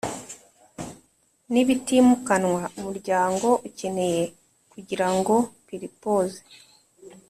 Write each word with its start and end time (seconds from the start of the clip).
n 1.51 1.53
ibitimukanwa 1.61 2.61
Umuryango 2.79 3.47
ukeneye 3.67 4.23
kugirango 4.71 5.33
purpose 5.65 6.37